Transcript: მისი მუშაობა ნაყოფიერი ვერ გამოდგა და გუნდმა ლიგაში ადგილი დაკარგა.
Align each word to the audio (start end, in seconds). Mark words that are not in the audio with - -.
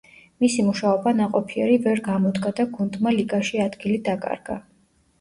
მისი 0.45 0.63
მუშაობა 0.69 1.13
ნაყოფიერი 1.17 1.77
ვერ 1.85 2.03
გამოდგა 2.09 2.55
და 2.63 2.69
გუნდმა 2.75 3.17
ლიგაში 3.21 3.65
ადგილი 3.71 4.05
დაკარგა. 4.13 4.63